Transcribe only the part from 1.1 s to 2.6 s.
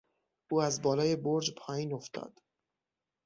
برج پایین افتاد.